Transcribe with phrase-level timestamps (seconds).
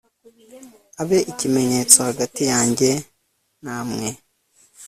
[1.01, 2.89] abe ikimenyetso hagati yanjye
[3.63, 4.07] namwe